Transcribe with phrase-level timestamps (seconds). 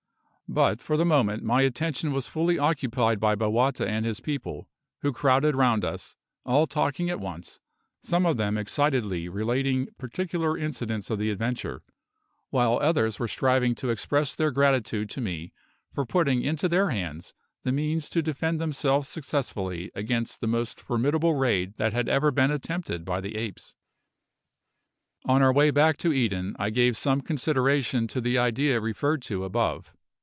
[0.51, 4.67] But for the moment my attention was fully occupied by Bowata and his people,
[4.99, 7.61] who crowded round us, all talking at once,
[8.01, 11.83] some of them excitedly relating particular incidents of the adventure,
[12.49, 15.53] while others were striving to express their gratitude to me
[15.93, 17.33] for putting into their hands
[17.63, 22.51] the means to defend themselves successfully against the most formidable raid that had ever been
[22.51, 23.73] attempted by the apes.
[25.23, 29.45] On our way back to Eden I gave some consideration to the idea referred to
[29.45, 29.95] above.